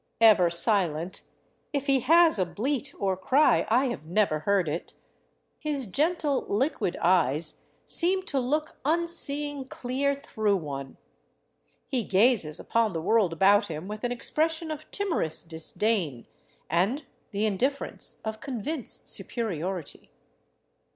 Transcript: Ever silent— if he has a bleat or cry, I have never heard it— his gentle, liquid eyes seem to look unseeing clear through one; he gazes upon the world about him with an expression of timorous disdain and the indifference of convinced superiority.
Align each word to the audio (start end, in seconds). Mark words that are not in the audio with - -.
Ever 0.19 0.49
silent— 0.49 1.21
if 1.73 1.85
he 1.85 1.99
has 1.99 2.39
a 2.39 2.45
bleat 2.47 2.91
or 2.97 3.15
cry, 3.15 3.67
I 3.69 3.85
have 3.89 4.03
never 4.03 4.39
heard 4.39 4.67
it— 4.67 4.95
his 5.59 5.85
gentle, 5.85 6.43
liquid 6.49 6.97
eyes 6.99 7.59
seem 7.85 8.23
to 8.23 8.39
look 8.39 8.77
unseeing 8.83 9.65
clear 9.67 10.15
through 10.15 10.55
one; 10.57 10.97
he 11.87 12.01
gazes 12.03 12.59
upon 12.59 12.93
the 12.93 12.99
world 13.01 13.31
about 13.31 13.67
him 13.67 13.87
with 13.87 14.03
an 14.03 14.11
expression 14.11 14.71
of 14.71 14.89
timorous 14.89 15.43
disdain 15.43 16.25
and 16.67 17.05
the 17.29 17.45
indifference 17.45 18.19
of 18.25 18.41
convinced 18.41 19.07
superiority. 19.07 20.09